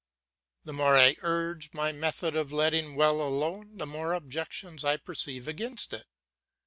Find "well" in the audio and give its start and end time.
2.95-3.21